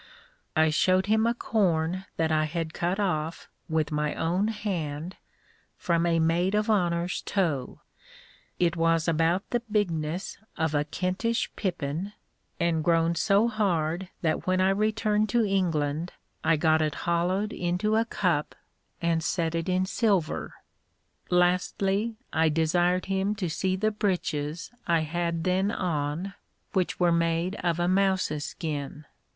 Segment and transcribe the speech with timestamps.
[0.55, 5.15] I showed him a corn that I had cut off, with my own hand,
[5.77, 7.81] from a maid of honor's toe;
[8.57, 12.13] it was about the bigness of a Kentish pippin,
[12.59, 16.13] and grown so hard that when I returned to England
[16.43, 18.55] I got it hollowed into a cup,
[19.03, 20.55] and set it in silver.
[21.29, 26.33] Lastly, I desired him to see the breeches I had then on,
[26.73, 29.05] which were made of a mouse's skin.